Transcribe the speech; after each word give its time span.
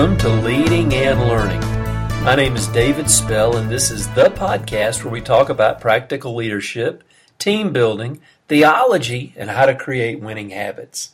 Welcome 0.00 0.16
to 0.20 0.30
Leading 0.30 0.94
and 0.94 1.20
Learning. 1.28 1.60
My 2.24 2.34
name 2.34 2.56
is 2.56 2.68
David 2.68 3.10
Spell, 3.10 3.58
and 3.58 3.70
this 3.70 3.90
is 3.90 4.08
the 4.14 4.30
podcast 4.30 5.04
where 5.04 5.12
we 5.12 5.20
talk 5.20 5.50
about 5.50 5.78
practical 5.78 6.34
leadership, 6.34 7.04
team 7.38 7.70
building, 7.70 8.18
theology, 8.48 9.34
and 9.36 9.50
how 9.50 9.66
to 9.66 9.74
create 9.74 10.18
winning 10.18 10.48
habits. 10.48 11.10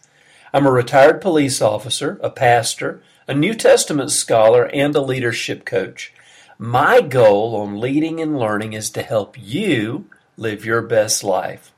I'm 0.55 0.66
a 0.66 0.70
retired 0.70 1.20
police 1.20 1.60
officer, 1.60 2.20
a 2.23 2.30
pastor, 2.30 3.02
a 3.27 3.34
New 3.34 3.55
Testament 3.55 4.12
scholar, 4.12 4.66
and 4.66 4.95
a 4.95 5.01
leadership 5.01 5.65
coach. 5.65 6.15
My 6.57 7.01
goal 7.01 7.57
on 7.57 7.80
leading 7.80 8.21
and 8.21 8.38
learning 8.38 8.73
is 8.73 8.88
to 8.91 9.02
help 9.02 9.37
you 9.37 10.09
live 10.37 10.65
your 10.65 10.80
best 10.80 11.24
life. 11.24 11.73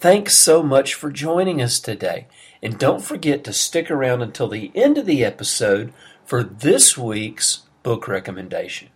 Thanks 0.00 0.38
so 0.38 0.62
much 0.62 0.92
for 0.92 1.10
joining 1.10 1.62
us 1.62 1.80
today. 1.80 2.26
And 2.62 2.78
don't 2.78 3.02
forget 3.02 3.42
to 3.44 3.54
stick 3.54 3.90
around 3.90 4.20
until 4.20 4.48
the 4.48 4.70
end 4.74 4.98
of 4.98 5.06
the 5.06 5.24
episode 5.24 5.94
for 6.26 6.42
this 6.42 6.98
week's 6.98 7.62
book 7.82 8.08
recommendation. 8.08 8.88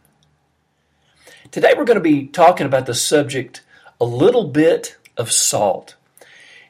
Today 1.50 1.74
we're 1.76 1.84
going 1.84 1.94
to 1.96 2.00
be 2.00 2.26
talking 2.26 2.66
about 2.66 2.86
the 2.86 2.94
subject 2.94 3.62
a 4.00 4.04
little 4.04 4.48
bit 4.48 4.96
of 5.16 5.32
salt. 5.32 5.94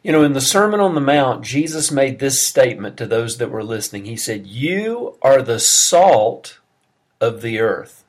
You 0.03 0.13
know, 0.13 0.23
in 0.23 0.35
the 0.35 0.41
Sermon 0.41 0.81
on 0.81 0.95
the 0.95 1.01
Mount, 1.01 1.45
Jesus 1.45 1.91
made 1.91 2.19
this 2.19 2.47
statement 2.47 2.97
to 2.99 3.07
those 3.07 3.39
that 3.39 3.51
were 3.51 3.65
listening. 3.65 4.05
He 4.05 4.17
said, 4.17 4.47
You 4.47 5.19
are 5.23 5.43
the 5.43 5.61
salt 5.61 6.59
of 7.21 7.43
the 7.43 7.59
earth. 7.59 8.05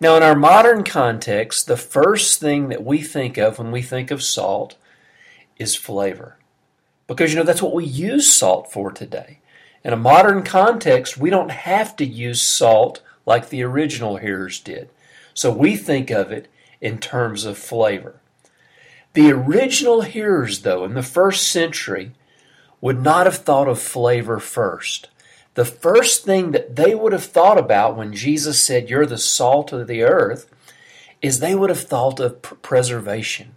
Now, 0.00 0.16
in 0.16 0.22
our 0.22 0.34
modern 0.34 0.82
context, 0.82 1.66
the 1.66 1.76
first 1.76 2.40
thing 2.40 2.68
that 2.70 2.84
we 2.84 3.02
think 3.02 3.38
of 3.38 3.58
when 3.58 3.70
we 3.70 3.82
think 3.82 4.10
of 4.10 4.22
salt 4.22 4.76
is 5.58 5.76
flavor. 5.76 6.36
Because, 7.06 7.32
you 7.32 7.38
know, 7.38 7.44
that's 7.44 7.62
what 7.62 7.74
we 7.74 7.84
use 7.84 8.34
salt 8.34 8.72
for 8.72 8.90
today. 8.90 9.38
In 9.84 9.92
a 9.92 9.96
modern 9.96 10.42
context, 10.42 11.18
we 11.18 11.30
don't 11.30 11.50
have 11.50 11.96
to 11.96 12.04
use 12.04 12.48
salt 12.48 13.02
like 13.26 13.48
the 13.48 13.62
original 13.62 14.16
hearers 14.16 14.60
did. 14.60 14.90
So 15.34 15.50
we 15.50 15.76
think 15.76 16.10
of 16.10 16.30
it 16.30 16.48
in 16.80 16.98
terms 16.98 17.44
of 17.44 17.58
flavor. 17.58 18.16
The 19.14 19.30
original 19.32 20.02
hearers, 20.02 20.62
though, 20.62 20.84
in 20.84 20.94
the 20.94 21.02
first 21.02 21.48
century, 21.48 22.12
would 22.80 23.02
not 23.02 23.26
have 23.26 23.38
thought 23.38 23.68
of 23.68 23.80
flavor 23.80 24.38
first. 24.38 25.08
The 25.54 25.64
first 25.64 26.24
thing 26.24 26.52
that 26.52 26.76
they 26.76 26.94
would 26.94 27.12
have 27.12 27.24
thought 27.24 27.58
about 27.58 27.96
when 27.96 28.14
Jesus 28.14 28.62
said, 28.62 28.88
You're 28.88 29.06
the 29.06 29.18
salt 29.18 29.72
of 29.72 29.86
the 29.86 30.02
earth, 30.02 30.48
is 31.20 31.38
they 31.38 31.54
would 31.54 31.70
have 31.70 31.82
thought 31.82 32.20
of 32.20 32.40
preservation. 32.62 33.52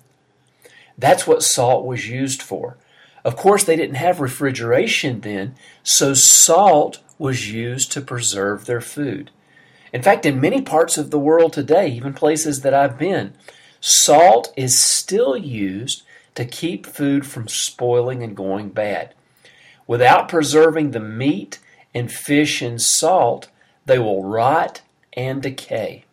That's 0.97 1.25
what 1.25 1.43
salt 1.43 1.85
was 1.85 2.09
used 2.09 2.41
for. 2.41 2.77
Of 3.25 3.35
course, 3.35 3.63
they 3.63 3.75
didn't 3.75 3.95
have 3.95 4.19
refrigeration 4.19 5.21
then, 5.21 5.55
so 5.81 6.13
salt 6.13 6.99
was 7.17 7.51
used 7.51 7.91
to 7.93 8.01
preserve 8.01 8.65
their 8.65 8.81
food. 8.81 9.31
In 9.91 10.03
fact, 10.03 10.27
in 10.27 10.39
many 10.39 10.61
parts 10.61 10.95
of 10.99 11.09
the 11.09 11.17
world 11.17 11.51
today, 11.51 11.87
even 11.87 12.13
places 12.13 12.61
that 12.61 12.75
I've 12.75 12.99
been, 12.99 13.33
salt 13.81 14.53
is 14.55 14.77
still 14.77 15.35
used 15.35 16.03
to 16.35 16.45
keep 16.45 16.85
food 16.85 17.25
from 17.25 17.47
spoiling 17.47 18.21
and 18.21 18.37
going 18.37 18.69
bad. 18.69 19.15
Without 19.87 20.29
preserving 20.29 20.91
the 20.91 20.99
meat 20.99 21.57
and 21.95 22.11
fish 22.11 22.61
in 22.61 22.77
salt, 22.77 23.49
they 23.87 23.97
will 23.97 24.23
rot 24.23 24.81
and 25.13 25.41
decay. 25.41 26.05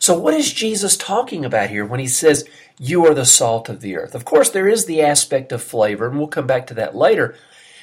So, 0.00 0.18
what 0.18 0.34
is 0.34 0.52
Jesus 0.52 0.96
talking 0.96 1.44
about 1.44 1.70
here 1.70 1.84
when 1.84 2.00
he 2.00 2.06
says, 2.06 2.48
You 2.78 3.04
are 3.06 3.14
the 3.14 3.24
salt 3.24 3.68
of 3.68 3.80
the 3.80 3.96
earth? 3.96 4.14
Of 4.14 4.24
course, 4.24 4.50
there 4.50 4.68
is 4.68 4.86
the 4.86 5.02
aspect 5.02 5.50
of 5.52 5.62
flavor, 5.62 6.06
and 6.06 6.18
we'll 6.18 6.28
come 6.28 6.46
back 6.46 6.66
to 6.68 6.74
that 6.74 6.94
later. 6.94 7.34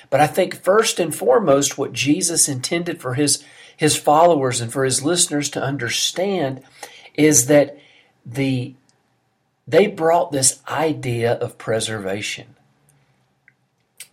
But 0.10 0.22
I 0.22 0.28
think 0.28 0.64
first 0.64 1.00
and 1.00 1.14
foremost, 1.14 1.78
what 1.78 1.92
Jesus 1.92 2.48
intended 2.48 3.02
for 3.02 3.16
his, 3.16 3.44
his 3.76 3.98
followers 3.98 4.62
and 4.62 4.72
for 4.72 4.86
his 4.86 5.04
listeners 5.04 5.50
to 5.50 5.62
understand 5.62 6.62
is 7.16 7.48
that 7.48 7.78
the, 8.26 8.76
they 9.68 9.88
brought 9.88 10.32
this 10.32 10.62
idea 10.70 11.34
of 11.34 11.58
preservation. 11.58 12.56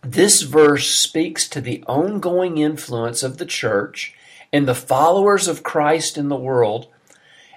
This 0.01 0.41
verse 0.41 0.89
speaks 0.89 1.47
to 1.47 1.61
the 1.61 1.81
ongoing 1.87 2.57
influence 2.57 3.23
of 3.23 3.37
the 3.37 3.45
church 3.45 4.13
and 4.51 4.67
the 4.67 4.75
followers 4.75 5.47
of 5.47 5.63
Christ 5.63 6.17
in 6.17 6.27
the 6.27 6.35
world 6.35 6.87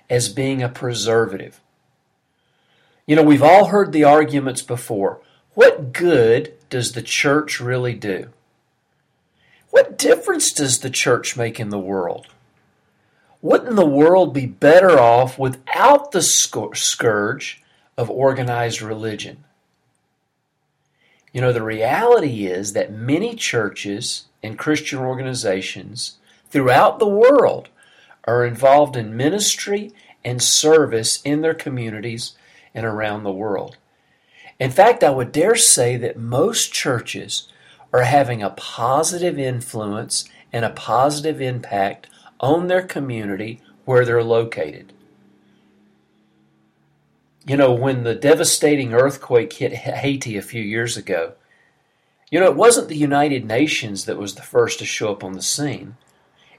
as 0.08 0.28
being 0.28 0.62
a 0.62 0.68
preservative. 0.68 1.60
You 3.06 3.14
know, 3.14 3.22
we've 3.22 3.42
all 3.42 3.66
heard 3.66 3.92
the 3.92 4.04
arguments 4.04 4.62
before. 4.62 5.20
What 5.54 5.92
good 5.92 6.54
does 6.68 6.92
the 6.92 7.02
church 7.02 7.60
really 7.60 7.94
do? 7.94 8.30
What 9.70 9.96
difference 9.96 10.52
does 10.52 10.80
the 10.80 10.90
church 10.90 11.36
make 11.36 11.60
in 11.60 11.70
the 11.70 11.78
world? 11.78 12.26
Wouldn't 13.42 13.76
the 13.76 13.86
world 13.86 14.34
be 14.34 14.46
better 14.46 14.98
off 14.98 15.38
without 15.38 16.10
the 16.10 16.22
scourge 16.22 17.62
of 17.96 18.10
organized 18.10 18.82
religion? 18.82 19.44
You 21.32 21.42
know, 21.42 21.52
the 21.52 21.62
reality 21.62 22.46
is 22.46 22.72
that 22.72 22.92
many 22.92 23.36
churches 23.36 24.24
and 24.42 24.58
Christian 24.58 24.98
organizations 24.98 26.16
throughout 26.48 26.98
the 26.98 27.06
world 27.06 27.68
are 28.24 28.44
involved 28.44 28.96
in 28.96 29.16
ministry 29.16 29.92
and 30.24 30.42
service 30.42 31.20
in 31.22 31.42
their 31.42 31.54
communities 31.54 32.34
and 32.76 32.86
around 32.86 33.24
the 33.24 33.32
world. 33.32 33.78
In 34.60 34.70
fact, 34.70 35.02
I 35.02 35.10
would 35.10 35.32
dare 35.32 35.56
say 35.56 35.96
that 35.96 36.18
most 36.18 36.72
churches 36.72 37.48
are 37.92 38.02
having 38.02 38.42
a 38.42 38.50
positive 38.50 39.38
influence 39.38 40.28
and 40.52 40.64
a 40.64 40.70
positive 40.70 41.40
impact 41.40 42.06
on 42.38 42.68
their 42.68 42.82
community 42.82 43.60
where 43.86 44.04
they're 44.04 44.22
located. 44.22 44.92
You 47.46 47.56
know, 47.56 47.72
when 47.72 48.04
the 48.04 48.14
devastating 48.14 48.92
earthquake 48.92 49.52
hit 49.54 49.72
Haiti 49.72 50.36
a 50.36 50.42
few 50.42 50.62
years 50.62 50.96
ago, 50.96 51.32
you 52.30 52.40
know, 52.40 52.46
it 52.46 52.56
wasn't 52.56 52.88
the 52.88 52.96
United 52.96 53.46
Nations 53.46 54.04
that 54.04 54.18
was 54.18 54.34
the 54.34 54.42
first 54.42 54.80
to 54.80 54.84
show 54.84 55.12
up 55.12 55.22
on 55.24 55.32
the 55.32 55.42
scene. 55.42 55.96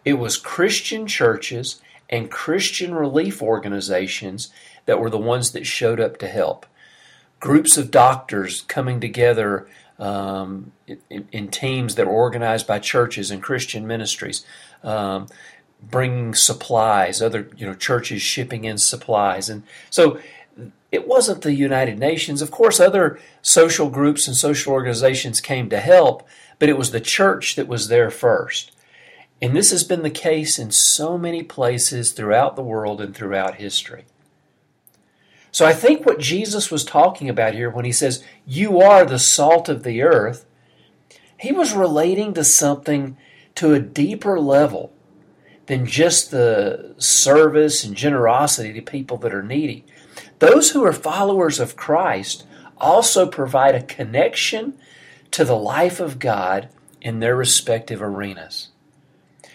It 0.06 0.14
was 0.14 0.38
Christian 0.38 1.06
churches 1.06 1.82
and 2.10 2.32
Christian 2.32 2.96
relief 2.96 3.42
organizations 3.42 4.50
that 4.86 5.00
were 5.00 5.10
the 5.10 5.18
ones 5.18 5.52
that 5.52 5.66
showed 5.66 6.00
up 6.00 6.18
to 6.20 6.28
help. 6.28 6.66
Groups 7.40 7.78
of 7.78 7.92
doctors 7.92 8.62
coming 8.62 9.00
together 9.00 9.68
um, 10.00 10.72
in, 10.88 11.28
in, 11.32 11.48
teams 11.50 11.96
that 11.96 12.06
were 12.06 12.14
organized 12.14 12.68
by 12.68 12.80
churches 12.80 13.32
and 13.32 13.42
Christian 13.42 13.88
ministries, 13.88 14.46
um, 14.84 15.28
bringing 15.82 16.36
supplies, 16.36 17.22
other 17.22 17.50
you 17.58 17.66
know 17.66 17.74
churches 17.74 18.22
shipping 18.22 18.64
in 18.66 18.78
supplies, 18.78 19.50
and 19.50 19.64
so 19.90 20.20
it 20.92 21.08
wasn't 21.08 21.42
the 21.42 21.54
United 21.54 22.00
Nations. 22.00 22.42
Of 22.42 22.52
course, 22.52 22.80
other 22.80 23.20
social 23.42 23.90
groups 23.90 24.28
and 24.28 24.36
social 24.36 24.74
organizations 24.74 25.42
came 25.42 25.70
to 25.70 25.80
help, 25.80 26.28
but 26.60 26.70
it 26.70 26.78
was 26.78 26.92
the 26.92 27.02
church 27.02 27.56
that 27.56 27.68
was 27.68 27.88
there 27.88 28.12
first. 28.12 28.72
And 29.42 29.56
this 29.56 29.72
has 29.72 29.84
been 29.84 30.02
the 30.02 30.10
case 30.10 30.58
in 30.58 30.72
so 30.72 31.18
many 31.18 31.44
places 31.44 32.12
throughout 32.12 32.56
the 32.56 32.64
world 32.64 33.00
and 33.00 33.16
throughout 33.16 33.56
history. 33.56 34.06
So 35.52 35.66
I 35.66 35.74
think 35.74 36.06
what 36.06 36.20
Jesus 36.20 36.72
was 36.72 36.84
talking 36.84 37.30
about 37.30 37.54
here 37.54 37.70
when 37.70 37.86
he 37.86 37.92
says, 37.92 38.24
You 38.46 38.80
are 38.82 39.06
the 39.06 39.20
salt 39.20 39.70
of 39.70 39.84
the 39.84 40.02
earth, 40.02 40.46
he 41.40 41.52
was 41.52 41.74
relating 41.74 42.34
to 42.34 42.44
something 42.44 43.18
to 43.56 43.74
a 43.74 43.80
deeper 43.80 44.40
level 44.40 44.94
than 45.68 45.86
just 45.86 46.32
the 46.32 46.96
service 46.98 47.84
and 47.84 47.96
generosity 47.96 48.74
to 48.74 48.82
people 48.82 49.18
that 49.18 49.34
are 49.34 49.44
needy. 49.44 49.86
Those 50.40 50.72
who 50.72 50.84
are 50.84 50.94
followers 50.94 51.60
of 51.60 51.76
Christ 51.76 52.46
also 52.78 53.28
provide 53.28 53.76
a 53.76 53.84
connection 53.84 54.78
to 55.32 55.44
the 55.44 55.56
life 55.56 56.00
of 56.00 56.20
God 56.20 56.70
in 57.02 57.20
their 57.20 57.36
respective 57.36 58.02
arenas. 58.02 58.70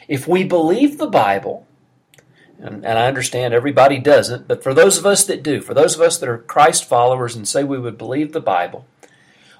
If 0.08 0.26
we 0.26 0.44
believe 0.44 0.99
the 0.99 1.06
Bible, 1.06 1.66
and, 2.58 2.84
and, 2.84 2.99
I 2.99 3.06
understand 3.06 3.54
everybody 3.54 3.99
doesn't, 3.99 4.46
but 4.46 4.62
for 4.62 4.72
those 4.72 4.99
of 4.99 5.06
us 5.06 5.25
that 5.25 5.43
do, 5.43 5.60
for 5.60 5.75
those 5.75 5.94
of 5.94 6.00
us 6.00 6.19
that 6.19 6.28
are 6.28 6.38
Christ 6.38 6.84
followers 6.84 7.34
and 7.34 7.46
say 7.46 7.64
we 7.64 7.78
would 7.78 7.99
believe 7.99 8.32
the 8.32 8.40
Bible, 8.40 8.87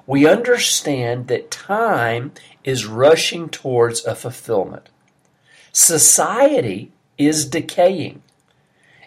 we 0.07 0.27
understand 0.27 1.29
that 1.29 1.51
time 1.51 2.33
is 2.65 2.87
rushing 2.87 3.49
towards 3.49 4.05
a 4.05 4.15
fulfillment. 4.15 4.89
Society 5.73 6.93
is 7.19 7.47
decaying. 7.47 8.23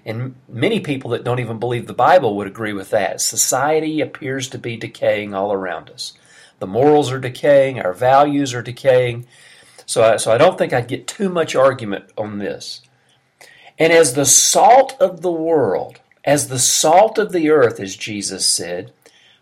And 0.05 0.35
many 0.47 0.79
people 0.79 1.09
that 1.11 1.23
don't 1.23 1.39
even 1.39 1.59
believe 1.59 1.87
the 1.87 1.93
Bible 1.93 2.35
would 2.37 2.47
agree 2.47 2.73
with 2.73 2.91
that. 2.91 3.21
Society 3.21 4.01
appears 4.01 4.47
to 4.49 4.57
be 4.57 4.77
decaying 4.77 5.33
all 5.33 5.51
around 5.51 5.89
us. 5.89 6.13
The 6.59 6.67
morals 6.67 7.11
are 7.11 7.19
decaying, 7.19 7.81
our 7.81 7.93
values 7.93 8.53
are 8.53 8.61
decaying, 8.61 9.25
so 9.85 10.03
I, 10.03 10.17
so 10.17 10.31
I 10.31 10.37
don't 10.37 10.57
think 10.57 10.73
I'd 10.73 10.87
get 10.87 11.07
too 11.07 11.29
much 11.29 11.55
argument 11.55 12.05
on 12.17 12.39
this. 12.39 12.81
And 13.77 13.91
as 13.91 14.13
the 14.13 14.25
salt 14.25 14.95
of 14.99 15.21
the 15.21 15.31
world, 15.31 15.99
as 16.23 16.47
the 16.47 16.59
salt 16.59 17.17
of 17.17 17.31
the 17.31 17.49
earth, 17.49 17.79
as 17.79 17.95
Jesus 17.95 18.47
said, 18.47 18.91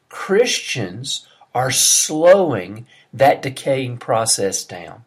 Christians 0.09 1.27
are 1.53 1.71
slowing 1.71 2.85
that 3.13 3.41
decaying 3.41 3.97
process 3.97 4.63
down. 4.63 5.05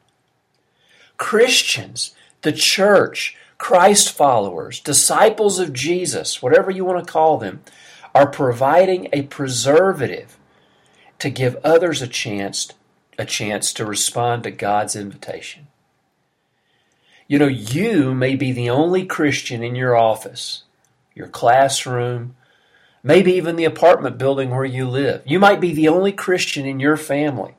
Christians, 1.17 2.15
the 2.43 2.53
church, 2.53 3.37
Christ 3.59 4.13
followers, 4.13 4.81
disciples 4.81 5.59
of 5.59 5.73
Jesus, 5.73 6.43
whatever 6.43 6.71
you 6.71 6.85
want 6.85 7.05
to 7.05 7.13
call 7.13 7.39
them, 7.39 7.63
are 8.15 8.27
providing 8.27 9.09
a 9.13 9.23
preservative 9.23 10.39
to 11.19 11.31
give 11.31 11.57
others 11.65 12.01
a 12.03 12.07
chance 12.07 12.73
a 13.19 13.25
chance 13.25 13.73
to 13.75 13.85
respond 13.85 14.43
to 14.43 14.51
God's 14.51 14.97
invitation. 14.97 15.69
You 17.29 17.39
know, 17.39 17.49
you 17.49 18.15
may 18.15 18.37
be 18.37 18.53
the 18.53 18.71
only 18.71 19.05
Christian 19.05 19.63
in 19.63 19.75
your 19.75 19.97
office, 19.97 20.63
your 21.15 21.29
classroom, 21.29 22.37
maybe 23.03 23.33
even 23.33 23.57
the 23.57 23.65
apartment 23.65 24.19
building 24.19 24.51
where 24.51 24.65
you 24.65 24.89
live. 24.89 25.23
You 25.25 25.39
might 25.39 25.61
be 25.61 25.73
the 25.73 25.89
only 25.89 26.13
Christian 26.13 26.67
in 26.67 26.79
your 26.79 26.97
family. 26.97 27.55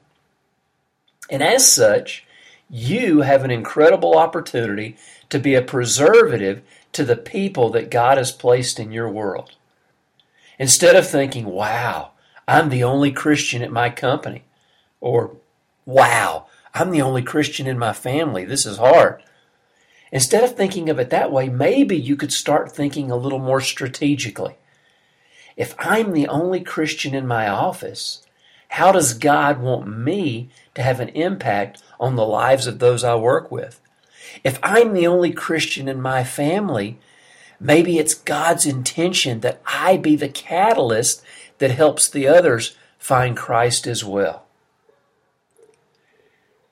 And 1.30 1.44
as 1.44 1.70
such, 1.70 2.26
you 2.70 3.22
have 3.22 3.44
an 3.44 3.52
incredible 3.52 4.18
opportunity 4.18 4.98
to 5.30 5.40
be 5.40 5.56
a 5.56 5.62
preservative 5.62 6.62
to 6.94 7.04
the 7.04 7.18
people 7.18 7.70
that 7.72 7.92
God 7.92 8.18
has 8.18 8.32
placed 8.32 8.80
in 8.80 8.92
your 8.92 9.10
world. 9.10 9.52
Instead 10.60 10.96
of 10.96 11.08
thinking, 11.08 11.46
wow, 11.46 12.12
I'm 12.48 12.70
the 12.70 12.84
only 12.84 13.12
Christian 13.12 13.62
at 13.62 13.72
my 13.72 13.90
company, 13.90 14.44
or 15.00 15.36
wow, 15.88 16.46
I'm 16.76 16.92
the 16.92 17.02
only 17.02 17.24
Christian 17.24 17.66
in 17.66 17.80
my 17.80 17.94
family, 17.94 18.46
this 18.46 18.68
is 18.68 18.78
hard. 18.78 19.24
Instead 20.12 20.44
of 20.44 20.56
thinking 20.56 20.90
of 20.90 21.00
it 21.00 21.10
that 21.10 21.32
way, 21.32 21.50
maybe 21.50 21.98
you 21.98 22.16
could 22.16 22.32
start 22.32 22.72
thinking 22.72 23.10
a 23.10 23.16
little 23.16 23.40
more 23.40 23.62
strategically. 23.62 24.56
If 25.56 25.74
I'm 25.80 26.12
the 26.12 26.28
only 26.28 26.60
Christian 26.60 27.16
in 27.16 27.26
my 27.26 27.48
office, 27.48 28.22
how 28.70 28.92
does 28.92 29.14
God 29.14 29.60
want 29.60 29.88
me 29.88 30.50
to 30.76 30.84
have 30.84 31.00
an 31.00 31.10
impact 31.10 31.82
on 32.00 32.16
the 32.16 32.26
lives 32.26 32.68
of 32.68 32.80
those 32.80 33.04
I 33.04 33.16
work 33.16 33.50
with? 33.50 33.82
If 34.44 34.60
I'm 34.62 34.94
the 34.94 35.08
only 35.08 35.32
Christian 35.32 35.88
in 35.88 36.02
my 36.02 36.24
family, 36.24 37.00
maybe 37.60 37.98
it's 37.98 38.14
God's 38.14 38.66
intention 38.66 39.40
that 39.40 39.62
I 39.66 39.98
be 39.98 40.16
the 40.16 40.30
catalyst 40.30 41.24
that 41.60 41.72
helps 41.72 42.10
the 42.10 42.28
others 42.28 42.76
find 43.00 43.38
Christ 43.38 43.88
as 43.88 44.04
well. 44.04 44.47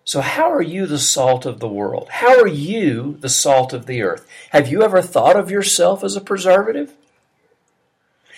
So, 0.05 0.21
how 0.21 0.51
are 0.51 0.61
you 0.61 0.85
the 0.85 0.99
salt 0.99 1.47
of 1.47 1.59
the 1.59 1.67
world? 1.67 2.07
How 2.11 2.39
are 2.39 2.47
you 2.47 3.17
the 3.21 3.29
salt 3.29 3.73
of 3.73 3.87
the 3.87 4.03
earth? 4.03 4.27
Have 4.51 4.67
you 4.67 4.83
ever 4.83 5.01
thought 5.01 5.35
of 5.35 5.49
yourself 5.49 6.03
as 6.03 6.15
a 6.15 6.21
preservative? 6.21 6.93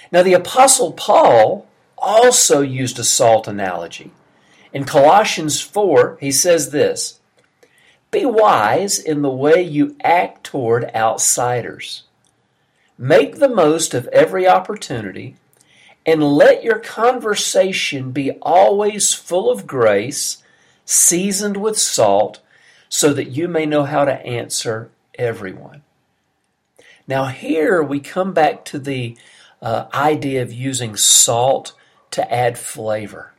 Now, 0.09 0.23
the 0.23 0.33
Apostle 0.33 0.93
Paul 0.93 1.67
also 1.97 2.61
used 2.61 2.97
a 2.99 3.03
salt 3.03 3.49
analogy. 3.49 4.11
In 4.71 4.85
Colossians 4.85 5.59
4, 5.59 6.17
he 6.21 6.31
says 6.31 6.71
this 6.71 7.19
Be 8.11 8.25
wise 8.25 8.97
in 8.97 9.21
the 9.21 9.29
way 9.29 9.61
you 9.61 9.97
act 10.01 10.45
toward 10.45 10.89
outsiders. 10.95 12.03
Make 12.97 13.39
the 13.39 13.49
most 13.49 13.93
of 13.93 14.07
every 14.07 14.47
opportunity, 14.47 15.35
and 16.05 16.23
let 16.23 16.63
your 16.63 16.79
conversation 16.79 18.11
be 18.11 18.31
always 18.41 19.13
full 19.13 19.51
of 19.51 19.67
grace, 19.67 20.41
seasoned 20.87 21.57
with 21.57 21.77
salt, 21.77 22.39
so 22.89 23.13
that 23.13 23.29
you 23.29 23.47
may 23.47 23.65
know 23.65 23.83
how 23.83 24.05
to 24.05 24.25
answer 24.25 24.89
everyone. 25.19 25.83
Now, 27.07 27.25
here 27.25 27.83
we 27.83 27.99
come 27.99 28.33
back 28.33 28.65
to 28.65 28.79
the 28.79 29.17
uh, 29.61 29.85
idea 29.93 30.41
of 30.41 30.51
using 30.53 30.95
salt 30.95 31.73
to 32.11 32.33
add 32.33 32.57
flavor. 32.57 33.33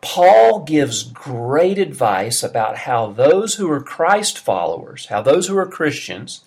Paul 0.00 0.64
gives 0.64 1.04
great 1.04 1.78
advice 1.78 2.42
about 2.42 2.78
how 2.78 3.06
those 3.06 3.54
who 3.54 3.70
are 3.70 3.80
Christ 3.80 4.38
followers, 4.38 5.06
how 5.06 5.22
those 5.22 5.46
who 5.46 5.56
are 5.56 5.66
Christians, 5.66 6.44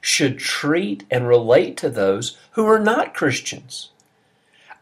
should 0.00 0.38
treat 0.38 1.04
and 1.10 1.26
relate 1.26 1.76
to 1.78 1.90
those 1.90 2.36
who 2.52 2.64
are 2.66 2.78
not 2.78 3.14
Christians. 3.14 3.90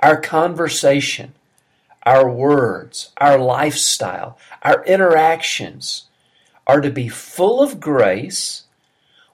Our 0.00 0.20
conversation, 0.20 1.34
our 2.06 2.30
words, 2.30 3.10
our 3.18 3.36
lifestyle, 3.36 4.38
our 4.62 4.84
interactions 4.84 6.04
are 6.66 6.80
to 6.80 6.90
be 6.90 7.08
full 7.08 7.60
of 7.60 7.80
grace 7.80 8.62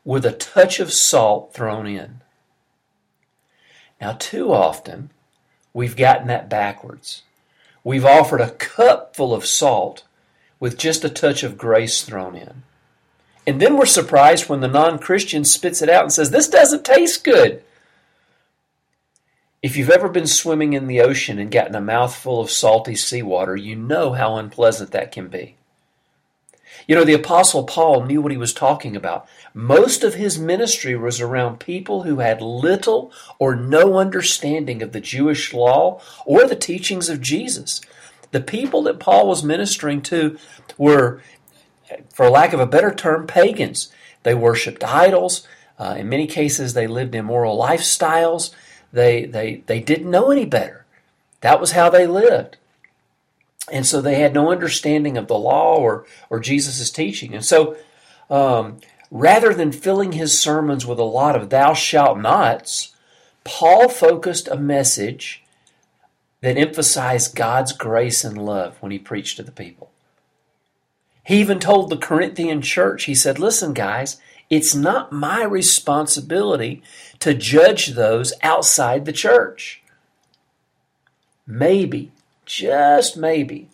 with 0.04 0.24
a 0.24 0.32
touch 0.32 0.80
of 0.80 0.92
salt 0.92 1.52
thrown 1.52 1.86
in. 1.86 2.22
Now, 4.00 4.12
too 4.12 4.52
often, 4.52 5.10
we've 5.72 5.96
gotten 5.96 6.26
that 6.28 6.48
backwards. 6.48 7.22
We've 7.84 8.06
offered 8.06 8.40
a 8.40 8.50
cup 8.50 9.14
full 9.14 9.34
of 9.34 9.46
salt 9.46 10.04
with 10.58 10.78
just 10.78 11.04
a 11.04 11.08
touch 11.08 11.42
of 11.42 11.58
grace 11.58 12.02
thrown 12.02 12.34
in. 12.34 12.62
And 13.46 13.60
then 13.60 13.76
we're 13.76 13.86
surprised 13.86 14.48
when 14.48 14.60
the 14.60 14.68
non 14.68 14.98
Christian 14.98 15.44
spits 15.44 15.82
it 15.82 15.88
out 15.88 16.04
and 16.04 16.12
says, 16.12 16.30
This 16.30 16.48
doesn't 16.48 16.84
taste 16.84 17.22
good. 17.22 17.62
If 19.62 19.76
you've 19.76 19.90
ever 19.90 20.08
been 20.08 20.26
swimming 20.26 20.72
in 20.72 20.88
the 20.88 21.00
ocean 21.00 21.38
and 21.38 21.50
gotten 21.50 21.76
a 21.76 21.80
mouthful 21.80 22.40
of 22.40 22.50
salty 22.50 22.96
seawater, 22.96 23.54
you 23.54 23.76
know 23.76 24.12
how 24.12 24.36
unpleasant 24.36 24.90
that 24.90 25.12
can 25.12 25.28
be. 25.28 25.54
You 26.88 26.96
know, 26.96 27.04
the 27.04 27.12
Apostle 27.12 27.62
Paul 27.62 28.04
knew 28.04 28.20
what 28.20 28.32
he 28.32 28.38
was 28.38 28.52
talking 28.52 28.96
about. 28.96 29.28
Most 29.54 30.02
of 30.02 30.14
his 30.14 30.36
ministry 30.36 30.96
was 30.96 31.20
around 31.20 31.60
people 31.60 32.02
who 32.02 32.18
had 32.18 32.42
little 32.42 33.12
or 33.38 33.54
no 33.54 33.98
understanding 33.98 34.82
of 34.82 34.90
the 34.90 35.00
Jewish 35.00 35.54
law 35.54 36.00
or 36.26 36.44
the 36.48 36.56
teachings 36.56 37.08
of 37.08 37.20
Jesus. 37.20 37.80
The 38.32 38.40
people 38.40 38.82
that 38.82 38.98
Paul 38.98 39.28
was 39.28 39.44
ministering 39.44 40.02
to 40.02 40.38
were 40.76 41.22
for 42.12 42.28
lack 42.28 42.52
of 42.52 42.58
a 42.58 42.66
better 42.66 42.92
term, 42.92 43.28
pagans. 43.28 43.92
They 44.24 44.34
worshipped 44.34 44.82
idols. 44.82 45.46
Uh, 45.78 45.94
in 45.98 46.08
many 46.08 46.26
cases, 46.26 46.74
they 46.74 46.88
lived 46.88 47.14
immoral 47.14 47.60
lifestyles. 47.60 48.52
They, 48.92 49.24
they, 49.24 49.62
they 49.66 49.80
didn't 49.80 50.10
know 50.10 50.30
any 50.30 50.44
better. 50.44 50.84
That 51.40 51.60
was 51.60 51.72
how 51.72 51.90
they 51.90 52.06
lived. 52.06 52.56
And 53.70 53.86
so 53.86 54.00
they 54.00 54.16
had 54.16 54.34
no 54.34 54.50
understanding 54.50 55.16
of 55.16 55.28
the 55.28 55.38
law 55.38 55.76
or, 55.76 56.04
or 56.28 56.40
Jesus' 56.40 56.90
teaching. 56.90 57.34
And 57.34 57.44
so 57.44 57.76
um, 58.28 58.78
rather 59.10 59.52
than 59.54 59.72
filling 59.72 60.12
his 60.12 60.38
sermons 60.38 60.86
with 60.86 60.98
a 60.98 61.04
lot 61.04 61.36
of 61.36 61.50
thou 61.50 61.74
shalt 61.74 62.18
nots, 62.18 62.94
Paul 63.44 63.88
focused 63.88 64.48
a 64.48 64.56
message 64.56 65.44
that 66.40 66.58
emphasized 66.58 67.36
God's 67.36 67.72
grace 67.72 68.24
and 68.24 68.36
love 68.36 68.76
when 68.80 68.90
he 68.90 68.98
preached 68.98 69.36
to 69.36 69.42
the 69.42 69.52
people. 69.52 69.90
He 71.24 71.40
even 71.40 71.60
told 71.60 71.88
the 71.88 71.96
Corinthian 71.96 72.62
church, 72.62 73.04
he 73.04 73.14
said, 73.14 73.38
Listen, 73.38 73.72
guys, 73.72 74.16
it's 74.52 74.74
not 74.74 75.10
my 75.10 75.42
responsibility 75.42 76.82
to 77.20 77.32
judge 77.32 77.86
those 77.94 78.34
outside 78.42 79.06
the 79.06 79.12
church. 79.12 79.82
Maybe, 81.46 82.12
just 82.44 83.16
maybe, 83.16 83.70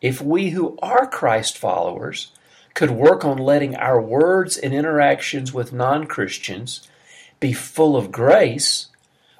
if 0.00 0.22
we 0.22 0.50
who 0.50 0.78
are 0.80 1.06
Christ 1.06 1.58
followers 1.58 2.32
could 2.72 2.92
work 2.92 3.26
on 3.26 3.36
letting 3.36 3.76
our 3.76 4.00
words 4.00 4.56
and 4.56 4.72
interactions 4.72 5.52
with 5.52 5.70
non 5.70 6.06
Christians 6.06 6.88
be 7.38 7.52
full 7.52 7.94
of 7.94 8.10
grace, 8.10 8.86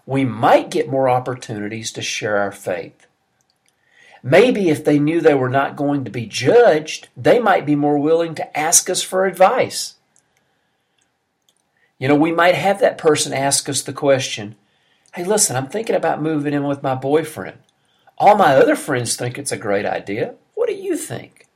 we 0.04 0.26
might 0.26 0.70
get 0.70 0.90
more 0.90 1.08
opportunities 1.08 1.90
to 1.92 2.02
share 2.02 2.36
our 2.36 2.52
faith. 2.52 3.06
Maybe 4.22 4.68
if 4.68 4.84
they 4.84 4.98
knew 4.98 5.22
they 5.22 5.32
were 5.32 5.48
not 5.48 5.74
going 5.74 6.04
to 6.04 6.10
be 6.10 6.26
judged, 6.26 7.08
they 7.16 7.38
might 7.38 7.64
be 7.64 7.76
more 7.76 7.96
willing 7.96 8.34
to 8.34 8.58
ask 8.58 8.90
us 8.90 9.00
for 9.00 9.24
advice. 9.24 9.94
You 12.02 12.08
know, 12.08 12.16
we 12.16 12.32
might 12.32 12.56
have 12.56 12.80
that 12.80 12.98
person 12.98 13.32
ask 13.32 13.68
us 13.68 13.80
the 13.80 13.92
question 13.92 14.56
Hey, 15.14 15.24
listen, 15.24 15.54
I'm 15.54 15.68
thinking 15.68 15.94
about 15.94 16.20
moving 16.20 16.52
in 16.52 16.64
with 16.64 16.82
my 16.82 16.96
boyfriend. 16.96 17.58
All 18.18 18.36
my 18.36 18.56
other 18.56 18.74
friends 18.74 19.14
think 19.14 19.38
it's 19.38 19.52
a 19.52 19.56
great 19.56 19.86
idea. 19.86 20.34
What 20.56 20.68
do 20.68 20.74
you 20.74 20.96
think? 20.96 21.46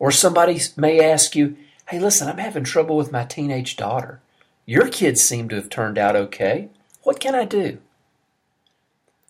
Or 0.00 0.10
somebody 0.10 0.58
may 0.76 1.00
ask 1.00 1.36
you, 1.36 1.56
Hey, 1.88 2.00
listen, 2.00 2.26
I'm 2.28 2.38
having 2.38 2.64
trouble 2.64 2.96
with 2.96 3.12
my 3.12 3.22
teenage 3.22 3.76
daughter. 3.76 4.20
Your 4.66 4.88
kids 4.88 5.22
seem 5.22 5.48
to 5.50 5.54
have 5.54 5.70
turned 5.70 5.96
out 5.96 6.16
okay. 6.16 6.68
What 7.04 7.20
can 7.20 7.36
I 7.36 7.44
do? 7.44 7.78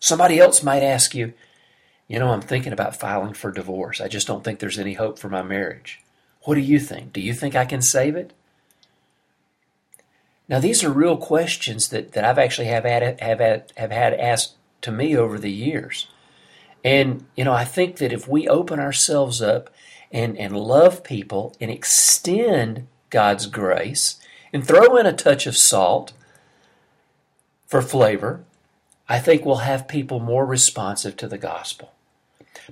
Somebody 0.00 0.38
else 0.38 0.62
might 0.62 0.82
ask 0.82 1.14
you, 1.14 1.34
you 2.06 2.18
know, 2.18 2.30
I'm 2.30 2.40
thinking 2.40 2.72
about 2.72 2.96
filing 2.96 3.34
for 3.34 3.52
divorce. 3.52 4.00
I 4.00 4.08
just 4.08 4.26
don't 4.26 4.42
think 4.42 4.58
there's 4.58 4.78
any 4.78 4.94
hope 4.94 5.18
for 5.18 5.28
my 5.28 5.42
marriage. 5.42 6.00
What 6.44 6.54
do 6.54 6.62
you 6.62 6.80
think? 6.80 7.12
Do 7.12 7.20
you 7.20 7.34
think 7.34 7.54
I 7.54 7.66
can 7.66 7.82
save 7.82 8.16
it? 8.16 8.32
Now, 10.48 10.60
these 10.60 10.82
are 10.82 10.90
real 10.90 11.16
questions 11.16 11.88
that, 11.88 12.12
that 12.12 12.24
I've 12.24 12.38
actually 12.38 12.68
have 12.68 12.84
had, 12.84 13.20
have, 13.20 13.40
had, 13.40 13.72
have 13.76 13.90
had 13.90 14.14
asked 14.14 14.54
to 14.82 14.90
me 14.90 15.16
over 15.16 15.38
the 15.38 15.52
years. 15.52 16.08
And, 16.84 17.26
you 17.36 17.44
know, 17.44 17.52
I 17.52 17.64
think 17.64 17.96
that 17.96 18.12
if 18.12 18.26
we 18.26 18.48
open 18.48 18.80
ourselves 18.80 19.42
up 19.42 19.68
and, 20.10 20.38
and 20.38 20.56
love 20.56 21.04
people 21.04 21.54
and 21.60 21.70
extend 21.70 22.86
God's 23.10 23.46
grace 23.46 24.16
and 24.52 24.66
throw 24.66 24.96
in 24.96 25.04
a 25.04 25.12
touch 25.12 25.46
of 25.46 25.56
salt 25.56 26.12
for 27.66 27.82
flavor, 27.82 28.44
I 29.08 29.18
think 29.18 29.44
we'll 29.44 29.56
have 29.56 29.88
people 29.88 30.20
more 30.20 30.46
responsive 30.46 31.16
to 31.18 31.28
the 31.28 31.38
gospel. 31.38 31.92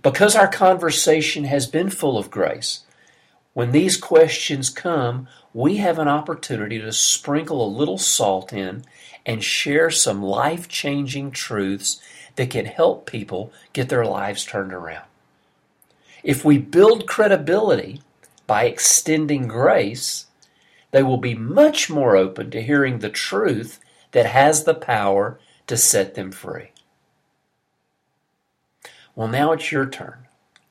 Because 0.03 0.37
our 0.37 0.49
conversation 0.49 1.45
has 1.45 1.67
been 1.67 1.91
full 1.91 2.19
of 2.19 2.31
grace, 2.31 2.85
when 3.57 3.73
these 3.73 3.97
questions 3.97 4.69
come, 4.69 5.27
we 5.55 5.79
have 5.79 5.99
an 5.99 6.09
opportunity 6.09 6.79
to 6.79 6.93
sprinkle 6.93 7.67
a 7.67 7.77
little 7.79 7.97
salt 7.97 8.53
in 8.53 8.85
and 9.25 9.43
share 9.43 9.91
some 9.91 10.23
life 10.23 10.69
changing 10.69 11.31
truths 11.31 11.99
that 12.35 12.51
can 12.51 12.67
help 12.67 13.07
people 13.07 13.51
get 13.73 13.89
their 13.89 14.05
lives 14.05 14.45
turned 14.45 14.75
around. 14.75 15.07
If 16.23 16.45
we 16.45 16.59
build 16.59 17.07
credibility 17.07 18.03
by 18.47 18.65
extending 18.65 19.49
grace, 19.49 20.27
they 20.91 21.03
will 21.03 21.17
be 21.17 21.35
much 21.35 21.89
more 21.89 22.15
open 22.15 22.51
to 22.51 22.61
hearing 22.61 22.99
the 22.99 23.09
truth 23.09 23.81
that 24.13 24.27
has 24.27 24.65
the 24.65 24.75
power 24.75 25.41
to 25.67 25.79
set 25.79 26.15
them 26.15 26.31
free. 26.31 26.73
Well, 29.15 29.29
now 29.29 29.53
it's 29.53 29.73
your 29.73 29.87
turn. 29.87 30.27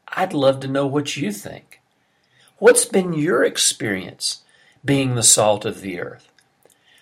I'd 0.09 0.33
love 0.33 0.59
to 0.59 0.67
know 0.67 0.85
what 0.85 1.17
you 1.17 1.31
think. 1.31 1.81
What's 2.57 2.85
been 2.85 3.11
your 3.11 3.43
experience 3.43 4.41
being 4.83 5.15
the 5.15 5.23
salt 5.23 5.65
of 5.65 5.81
the 5.81 5.99
earth? 5.99 6.31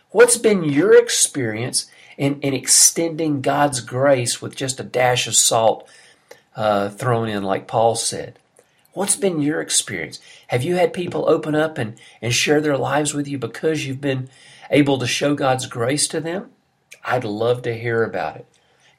What's 0.10 0.38
been 0.38 0.64
your 0.64 0.98
experience 0.98 1.86
in, 2.18 2.40
in 2.42 2.56
extending 2.56 3.42
God's 3.42 3.80
grace 3.80 4.42
with 4.42 4.56
just 4.56 4.80
a 4.80 4.84
dash 4.84 5.28
of 5.28 5.36
salt 5.36 5.88
uh, 6.56 6.90
thrown 6.90 7.30
in, 7.30 7.44
like 7.44 7.68
Paul 7.68 7.96
said? 7.96 8.40
What's 8.94 9.16
been 9.16 9.42
your 9.42 9.62
experience? 9.62 10.20
Have 10.48 10.64
you 10.64 10.76
had 10.76 10.92
people 10.92 11.30
open 11.30 11.54
up 11.54 11.78
and, 11.78 12.00
and 12.20 12.34
share 12.34 12.60
their 12.60 12.78
lives 12.78 13.14
with 13.14 13.28
you 13.28 13.38
because 13.38 13.86
you've 13.86 14.02
been 14.02 14.30
able 14.72 14.98
to 14.98 15.08
show 15.08 15.36
God's 15.36 15.68
grace 15.68 16.08
to 16.10 16.20
them? 16.20 16.50
I'd 17.06 17.24
love 17.24 17.62
to 17.64 17.78
hear 17.78 18.04
about 18.04 18.38
it. 18.38 18.48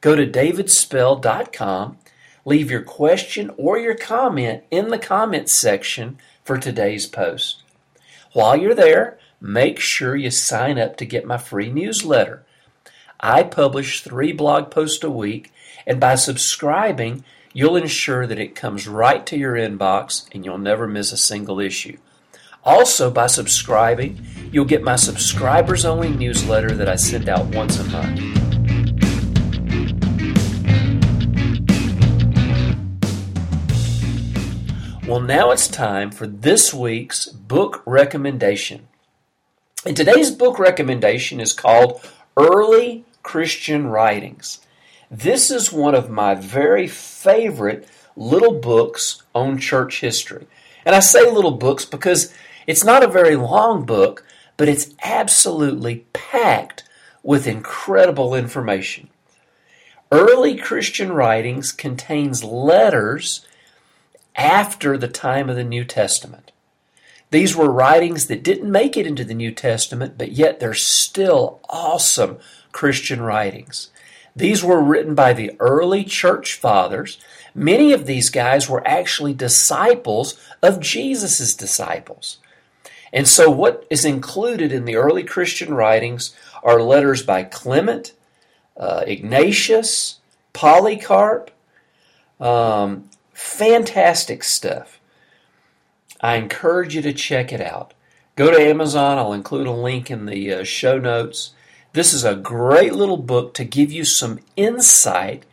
Go 0.01 0.15
to 0.15 0.27
davidspell.com, 0.27 1.99
leave 2.45 2.71
your 2.71 2.83
question 2.83 3.51
or 3.57 3.79
your 3.79 3.95
comment 3.95 4.63
in 4.71 4.89
the 4.89 4.99
comments 4.99 5.59
section 5.59 6.19
for 6.45 6.59
today's 6.59 7.07
post. 7.07 7.63
While 8.33 8.57
you're 8.57 8.75
there, 8.75 9.19
make 9.41 9.81
sure 9.81 10.15
you 10.15 10.31
sign 10.31 10.79
up 10.79 10.97
to 10.99 11.07
get 11.07 11.27
my 11.27 11.39
free 11.39 11.71
newsletter. 11.71 12.45
I 13.19 13.43
publish 13.43 14.03
three 14.03 14.33
blog 14.33 14.71
posts 14.71 15.03
a 15.03 15.11
week, 15.11 15.53
and 15.87 15.99
by 15.99 16.15
subscribing, 16.17 17.25
you'll 17.53 17.77
ensure 17.77 18.27
that 18.27 18.39
it 18.39 18.55
comes 18.55 18.87
right 18.87 19.25
to 19.27 19.39
your 19.39 19.55
inbox 19.55 20.27
and 20.33 20.45
you'll 20.45 20.59
never 20.59 20.87
miss 20.87 21.13
a 21.13 21.17
single 21.17 21.59
issue. 21.59 21.97
Also, 22.65 23.11
by 23.11 23.27
subscribing, 23.27 24.25
you'll 24.51 24.65
get 24.65 24.83
my 24.83 24.97
subscribers 24.97 25.85
only 25.85 26.11
newsletter 26.11 26.75
that 26.75 26.89
I 26.89 26.97
send 26.97 27.29
out 27.29 27.47
once 27.55 27.79
a 27.79 27.85
month. 27.85 28.44
Well, 35.15 35.23
now 35.23 35.53
it's 35.53 35.69
time 35.69 36.11
for 36.11 36.27
this 36.27 36.75
week's 36.75 37.27
book 37.27 37.85
recommendation. 37.87 38.89
And 39.87 39.97
today's 39.97 40.33
book 40.33 40.59
recommendation 40.59 41.39
is 41.39 41.53
called 41.53 42.05
Early 42.37 43.05
Christian 43.23 43.87
Writings. 43.87 44.59
This 45.13 45.53
is 45.53 45.73
one 45.73 45.95
of 45.95 46.11
my 46.11 46.35
very 46.35 46.89
favorite 46.89 47.89
little 48.17 48.59
books 48.59 49.23
on 49.37 49.57
church 49.57 50.01
history. 50.01 50.49
And 50.85 50.97
I 50.97 50.99
say 50.99 51.31
little 51.31 51.59
books 51.59 51.85
because 51.85 52.35
it's 52.67 52.83
not 52.83 53.05
a 53.05 53.07
very 53.07 53.37
long 53.37 53.87
book, 53.87 54.27
but 54.57 54.69
it's 54.69 54.97
absolutely 55.05 56.07
packed 56.13 56.83
with 57.23 57.47
incredible 57.47 58.35
information. 58.35 59.11
Early 60.11 60.57
Christian 60.57 61.13
writings 61.13 61.71
contains 61.71 62.43
letters 62.43 63.47
after 64.37 64.97
the 64.97 65.09
time 65.09 65.49
of 65.49 65.57
the 65.57 65.65
New 65.65 65.85
Testament. 65.85 66.53
These 67.31 67.57
were 67.57 67.71
writings 67.71 68.27
that 68.27 68.45
didn't 68.45 68.71
make 68.71 68.97
it 68.97 69.07
into 69.07 69.25
the 69.25 69.35
New 69.35 69.51
Testament, 69.51 70.17
but 70.17 70.33
yet 70.33 70.61
they're 70.61 70.75
still 70.75 71.61
awesome 71.69 72.39
Christian 72.73 73.23
writings. 73.23 73.91
These 74.37 74.65
were 74.65 74.81
written 74.81 75.15
by 75.15 75.33
the 75.33 75.53
early 75.59 76.05
church 76.05 76.55
fathers. 76.55 77.19
Many 77.55 77.93
of 77.93 78.07
these 78.07 78.31
guys 78.31 78.69
were 78.69 78.87
actually 78.87 79.33
disciples 79.33 80.39
of 80.63 80.81
Jesus' 80.81 81.55
disciples. 81.55 82.39
And 83.13 83.29
so, 83.29 83.49
what 83.49 83.87
is 83.91 84.05
included 84.05 84.73
in 84.73 84.87
the 84.87 84.97
early 84.97 85.23
Christian 85.23 85.73
writings 85.73 86.35
are 86.65 86.83
letters 86.83 87.23
by 87.23 87.45
Clement, 87.45 88.13
uh, 88.77 89.05
Ignatius, 89.07 90.19
Polycarp, 90.53 91.53
um, 92.41 93.09
Fantastic 93.35 94.43
stuff. 94.43 95.01
I 96.21 96.37
encourage 96.37 96.95
you 96.95 97.03
to 97.03 97.13
check 97.13 97.53
it 97.53 97.61
out. 97.61 97.93
Go 98.37 98.51
to 98.51 98.61
Amazon. 98.61 99.19
I'll 99.19 99.33
include 99.33 99.67
a 99.67 99.73
link 99.73 100.11
in 100.11 100.27
the 100.27 100.55
uh, 100.55 100.65
show 100.65 100.99
notes. 100.99 101.53
This 101.93 102.15
is 102.15 102.25
a 102.25 102.35
great 102.35 102.95
little 102.95 103.19
book 103.19 103.53
to 103.55 103.65
give 103.65 103.93
you 103.93 104.05
some 104.05 104.41
insight 104.57 105.45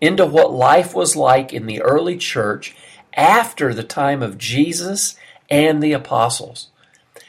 into 0.00 0.24
what 0.24 0.52
life 0.52 0.94
was 0.94 1.16
like 1.16 1.52
in 1.52 1.66
the 1.66 1.82
early 1.82 2.16
church 2.16 2.74
after 3.14 3.74
the 3.74 3.82
time 3.82 4.22
of 4.22 4.38
Jesus 4.38 5.16
and 5.50 5.82
the 5.82 5.92
apostles. 5.92 6.68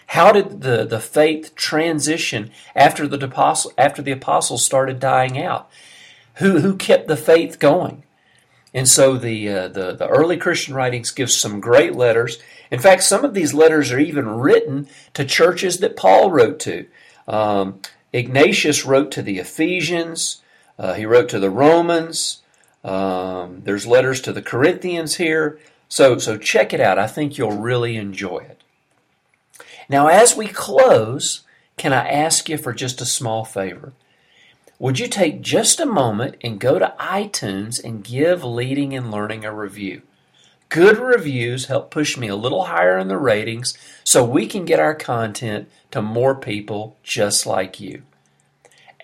How 0.08 0.32
did 0.32 0.62
the, 0.62 0.86
the 0.86 1.00
faith 1.00 1.56
transition 1.56 2.52
after 2.76 3.08
the 3.08 3.24
apostle 3.26 3.72
after 3.78 4.02
the 4.02 4.12
apostles 4.12 4.64
started 4.64 5.00
dying 5.00 5.42
out? 5.42 5.70
Who 6.36 6.60
who 6.60 6.76
kept 6.76 7.08
the 7.08 7.18
faith 7.18 7.60
going? 7.60 8.04
And 8.74 8.88
so 8.88 9.18
the, 9.18 9.50
uh, 9.50 9.68
the, 9.68 9.94
the 9.94 10.08
early 10.08 10.38
Christian 10.38 10.74
writings 10.74 11.12
give 11.12 11.30
some 11.32 11.60
great 11.60 11.96
letters. 11.96 12.40
In 12.70 12.80
fact, 12.80 13.04
some 13.04 13.26
of 13.26 13.34
these 13.34 13.54
letters 13.54 13.92
are 13.92 14.00
even 14.00 14.28
written 14.28 14.88
to 15.14 15.26
churches 15.26 15.80
that 15.80 15.98
Paul 15.98 16.32
wrote 16.32 16.60
to. 16.62 16.88
Um, 17.28 17.82
Ignatius 18.14 18.86
wrote 18.86 19.12
to 19.12 19.22
the 19.22 19.40
Ephesians. 19.40 20.42
Uh, 20.80 20.94
he 20.94 21.06
wrote 21.06 21.30
to 21.30 21.40
the 21.40 21.50
Romans. 21.50 22.42
Um, 22.84 23.62
there's 23.64 23.86
letters 23.86 24.22
to 24.22 24.34
the 24.34 24.42
Corinthians 24.42 25.18
here. 25.18 25.60
So, 25.90 26.18
so 26.18 26.38
check 26.38 26.74
it 26.74 26.80
out. 26.80 26.98
I 26.98 27.08
think 27.08 27.38
you'll 27.38 27.58
really 27.58 27.98
enjoy 27.98 28.38
it. 28.38 28.64
Now, 29.90 30.08
as 30.08 30.38
we 30.38 30.48
close, 30.48 31.42
can 31.76 31.92
I 31.92 32.08
ask 32.08 32.48
you 32.48 32.58
for 32.58 32.72
just 32.72 33.02
a 33.02 33.06
small 33.06 33.44
favor? 33.44 33.92
Would 34.82 34.98
you 34.98 35.08
take 35.08 35.44
just 35.44 35.80
a 35.80 35.86
moment 35.86 36.38
and 36.42 36.60
go 36.60 36.80
to 36.80 36.96
iTunes 37.00 37.80
and 37.84 38.04
give 38.04 38.44
Leading 38.44 38.96
and 38.96 39.12
Learning 39.12 39.46
a 39.46 39.54
review? 39.54 40.02
Good 40.70 40.98
reviews 40.98 41.68
help 41.68 41.92
push 41.92 42.18
me 42.18 42.28
a 42.28 42.36
little 42.36 42.64
higher 42.64 42.98
in 42.98 43.08
the 43.08 43.20
ratings 43.20 43.78
so 44.04 44.26
we 44.26 44.48
can 44.48 44.66
get 44.66 44.80
our 44.80 44.96
content 44.96 45.70
to 45.92 46.02
more 46.02 46.34
people 46.34 46.98
just 47.04 47.46
like 47.46 47.80
you. 47.80 48.02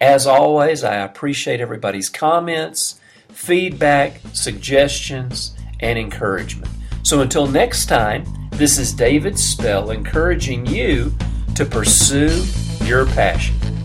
As 0.01 0.25
always, 0.25 0.84
I 0.84 0.96
appreciate 0.96 1.62
everybody's 1.62 2.10
comments, 2.10 3.00
feedback, 3.29 4.19
suggestions, 4.34 5.55
and 5.79 6.00
encouragement. 6.00 6.72
So 7.03 7.22
until 7.22 7.46
next 7.46 7.86
time, 7.86 8.25
this 8.53 8.79
is 8.79 8.93
David 8.93 9.38
Spell 9.38 9.91
encouraging 9.91 10.65
you 10.65 11.15
to 11.53 11.65
pursue 11.65 12.43
your 12.84 13.05
passion. 13.05 13.76